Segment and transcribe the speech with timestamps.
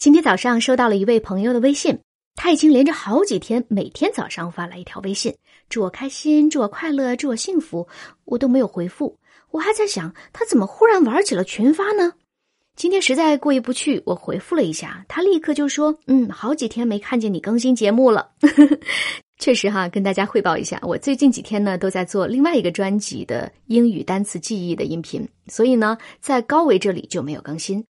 [0.00, 1.98] 今天早上收到了一位朋友的微信，
[2.34, 5.36] 他已经连着好几天，每天早上发来一条微信，
[5.68, 7.86] 祝我开心，祝我快乐，祝我幸福，
[8.24, 9.14] 我都没有回复。
[9.50, 12.14] 我还在想，他怎么忽然玩起了群发呢？
[12.76, 18.30] 今天实在过意不去，我回复了一下，他立刻就说：“嗯，好几天没看见你更新节目了。
[19.38, 27.84] ”确实哈，跟大家汇报一下，我最近几天呢都在做另外一个专辑的英语单词记忆的音频，所以呢，在高维这里就没有更新。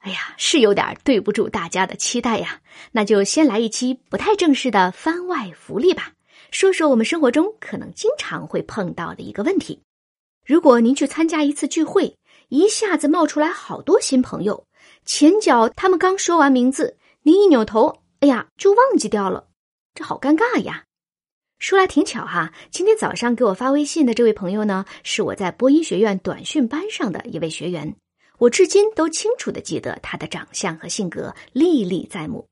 [0.00, 2.60] 哎呀，是有点对不住大家的期待呀。
[2.92, 6.12] 那就先来一期不太正式的番外福利吧，
[6.50, 9.82] 说说我们生活中可能经常会碰到的一个问题：
[10.46, 12.16] 如果您去参加一次聚会，
[12.48, 14.66] 一下子冒出来好多新朋友，
[15.04, 19.48] 前脚他们刚说完名字，您一扭头，哎呀，就忘记掉了，
[19.94, 20.84] 这好尴尬呀。
[21.58, 27.94] 说来挺巧哈，今天早上给我发微信的这位朋友呢，是我在播音学院短训班上的一位学员。
[28.40, 32.48] 我至今都清楚的记得他的长相和性格，历历在目。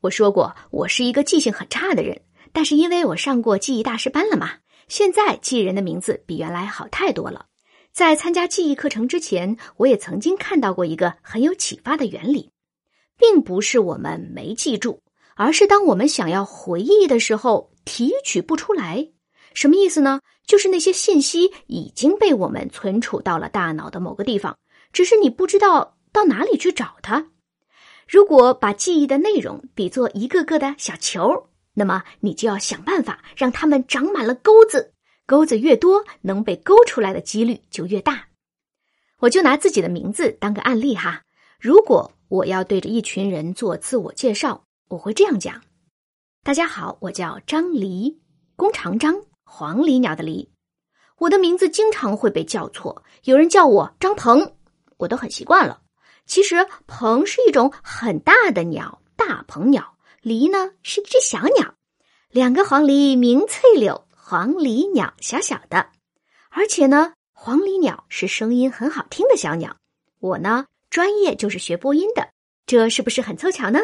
[0.00, 2.22] 我说过，我是一个记性很差的人，
[2.52, 4.54] 但是因为我上过记忆大师班了嘛，
[4.88, 7.46] 现在记人的名字比原来好太多了。
[7.92, 12.50] 在参加记忆课程之前，我也曾经看到过一个很有启发的原理，
[13.16, 15.00] 并不是我们没记住，
[15.36, 19.10] 而是当我们想要回忆的时候，提取不出来。
[19.54, 20.22] 什么意思呢？
[20.44, 24.56] 就是那些信息已经被我们存储到了大脑的某个地方。
[24.92, 27.26] 只是你不知道到哪里去找它。
[28.08, 34.92] 如果把记忆的内容比作一个个的小球，那么你就要想办法让它们长满了钩子。
[35.26, 38.26] 钩子越多，能被勾出来的几率就越大。
[39.20, 41.22] 我就拿自己的名字当个案例哈。
[41.60, 45.62] 如果我要对着一群人做自我介绍，我会这样讲：
[46.42, 48.20] 大家好，我叫张黎，
[48.56, 50.48] 弓长张，黄鹂鸟的鹂。
[51.18, 54.56] 我的名字经常会被叫错，有人叫我张鹏。
[55.00, 55.80] 我都很习惯了。
[56.26, 59.82] 其实，鹏是一种很大的鸟，大鹏鸟；
[60.22, 61.74] 鹂呢是一只小鸟。
[62.30, 65.88] 两个黄鹂鸣翠柳，黄鹂鸟小小的。
[66.50, 69.74] 而且呢，黄鹂鸟是声音很好听的小鸟。
[70.20, 72.28] 我呢，专业就是学播音的，
[72.66, 73.80] 这是不是很凑巧呢？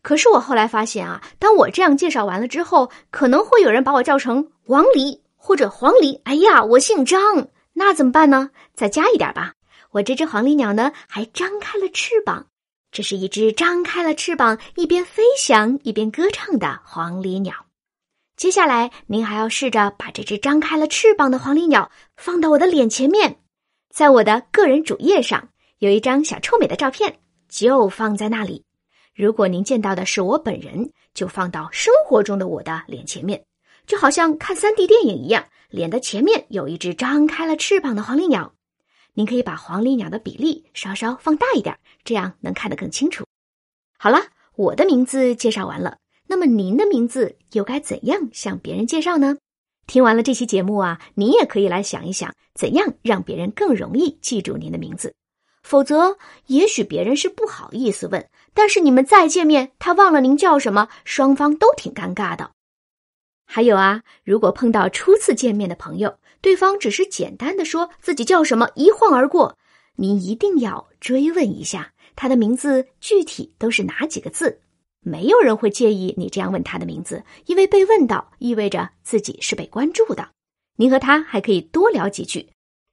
[0.00, 6.20] 可是我后来发现啊，当我这样介绍完了之后，可能会有人把我叫成王鹂或者黄鹂。
[6.24, 8.50] 哎呀，我姓张，那怎么办呢？
[8.74, 9.52] 再加一点吧。
[9.90, 12.46] 我这只黄鹂鸟呢，还张开了翅膀。
[12.90, 17.54] 这是一只张开了翅膀，一边飞翔一边歌唱的黄鹂鸟。
[18.36, 23.40] 接下来，您还要试着把这只张开了翅膀的黄鹂鸟放到我的脸前面，
[23.92, 25.48] 在我的个人主页上
[25.78, 28.64] 有一张小臭美的照片，就放在那里。
[29.14, 33.44] 如果您见到的是我本人，就放到生活中的我的脸前面，
[33.86, 38.54] 就好像看三 D 电影一样，脸的前面有一只张开了翅膀的黄鹂鸟。
[39.18, 43.24] 您可以把黄鹂鸟的比例稍稍放大一点，这样能看得更清楚。
[43.98, 44.20] 好了，
[44.54, 45.98] 我的名字介绍完了，
[46.28, 49.36] 那么您的名字又该怎样向别人介绍呢？
[49.88, 55.12] 听完了这期节目啊，你也可以来想一想，怎样让别人更容易记住您的名字。
[55.64, 62.52] 否则，也许别人是不好意思问，但是你们再见面，他忘了您叫什么，双方都挺尴尬的。
[63.50, 69.58] 还有啊，如果碰到初次见面的朋友，对方只是简单的说自己叫什么，一晃而过，
[69.96, 74.60] 您一定要追问一下他的名字具体都是哪几个字。
[75.00, 80.28] 没有人会介意你这样问他的名字，因为被问到意味着自己是被关注的。
[80.76, 82.48] 您和他还可以多聊几句，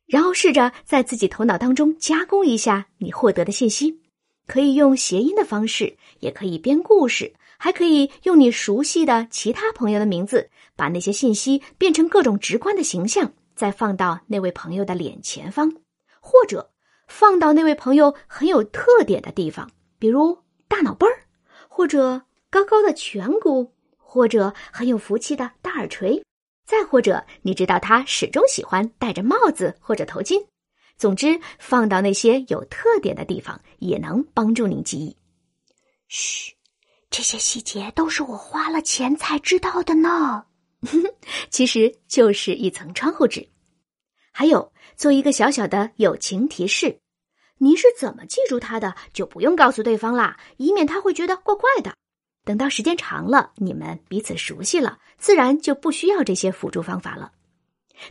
[0.07, 4.01] 然后试着在自己头脑当中加工一下你获得的信息，
[4.47, 7.34] 可以用谐音的方式，也可以编故事。
[7.57, 15.73] 还可以用你熟悉的其他朋友的名字，把那些信息变成各种直观的形象，再放到那位朋友的脸前方，
[16.19, 16.71] 或者
[17.07, 21.23] 放到那位朋友很有特点的地方，比如大脑杯儿，
[21.69, 26.22] 或者高高的颧骨，或者很有福气的大耳垂，
[26.66, 30.45] 再或者你知道他始终喜欢戴着帽子或者头巾。
[30.97, 35.16] 总之，放到那些有特点的地方，也能帮助您记忆。
[36.07, 36.55] 嘘。
[37.16, 40.44] 这些细节都是我花了钱才知道的呢，
[41.50, 43.47] 其实就是一层窗户纸。
[44.34, 47.00] 还有，做一个小小的友情提示：
[47.58, 51.96] 您是怎么记住他的，就不用告诉对方啦，以免他会觉得怪怪的。
[52.44, 57.32] 等到时间长了，你们彼此熟悉了，自然就不需要这些辅助方法了。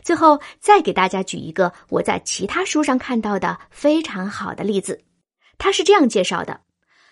[0.01, 5.03] 最后，再给大家举一个我在其他书上看到的非常好的例子，
[5.59, 6.61] 他是这样介绍的。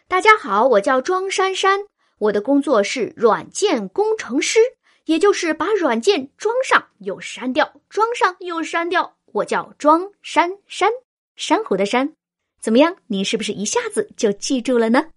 [0.08, 1.80] 大家好，我叫庄珊珊，
[2.20, 4.60] 我的工作是软件工程师，
[5.06, 9.16] 也就是把软件装上又删掉，装上又删掉。
[9.32, 10.92] 我叫庄珊珊，
[11.36, 12.14] 珊瑚的珊，
[12.62, 12.96] 怎么样？
[13.08, 15.10] 你是不是一下子就记住了呢？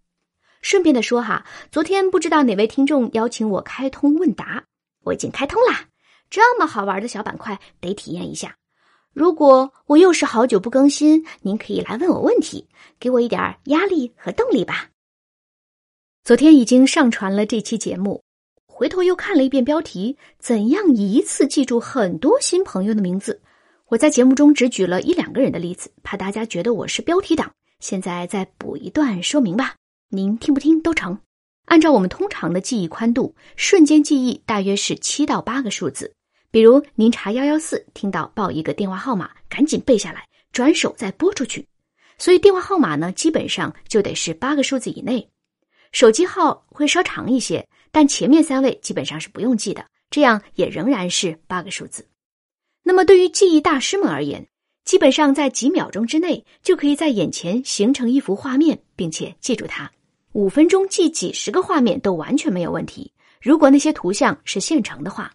[0.62, 4.64] 顺便的说哈，昨天不知道哪位听众邀请我开通问答，
[5.02, 5.88] 我已经开通啦。
[6.30, 8.56] 这么好玩的小板块，得体验一下。
[9.16, 12.66] 如果我又是好久不更新，您可以来问我问题，
[13.00, 14.90] 给我一点压力和动力吧。
[16.22, 18.22] 昨天已经上传了这期节目，
[18.66, 23.40] 回头又看了一遍标题，怎样一次记住很多新朋友的名字？
[23.86, 27.50] 我在节目中只举了一两个人的例子，怕大家觉得我是标题党。
[27.80, 29.76] 现在再补一段说明吧，
[30.10, 31.18] 您听不听都成。
[31.64, 36.12] 按照我们通常的记忆宽度，瞬间记忆大约是七到八个数字。
[36.56, 41.68] 比如您查幺幺四，听到报一个电话号码，赶紧背下来，转手再拨出去。
[42.16, 45.28] 所以电话号码呢，基本上就得是八个数字以内。
[45.92, 52.08] 手机号会稍长一些，但前面三位基本上是不用记的，这样也仍然是八个数字。
[52.82, 54.48] 那么，对于记忆大师们而言，
[54.86, 59.92] 基本上在几秒钟之内就可以在眼前形成一幅画面，并且记住它。
[60.32, 63.12] 五分钟记几十个画面都完全没有问题。
[63.42, 65.30] 如果那些图像是现成的话，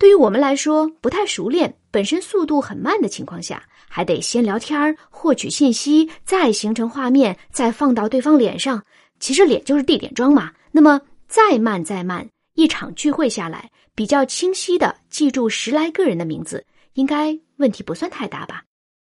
[0.00, 8.82] 对于我们来说不太熟练、本身速度很慢的情况下，还得先聊天获取信息，再形成画面，再放到对方脸上。
[9.18, 10.52] 其实脸就是地点装嘛。
[10.72, 10.98] 那么
[11.28, 13.70] 再慢再慢，一场聚会下来。
[13.94, 16.64] 比较清晰的记住十来个人的名字，
[16.94, 18.64] 应该问题不算太大吧？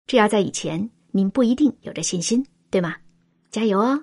[0.08, 2.96] 这要在以前，您不一定有着信心，对吗？
[3.52, 4.02] 加油哦！